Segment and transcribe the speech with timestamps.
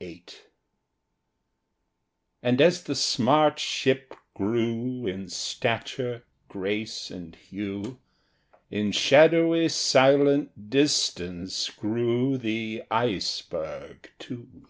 [0.00, 0.24] VIII
[2.42, 8.00] And as the smart ship grew In stature, grace, and hue,
[8.70, 14.66] In shadowy silent distance grew the Iceberg too.